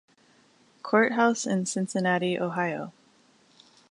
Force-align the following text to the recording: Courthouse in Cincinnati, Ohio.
Courthouse 0.81 1.45
in 1.45 1.67
Cincinnati, 1.67 2.39
Ohio. 2.39 2.91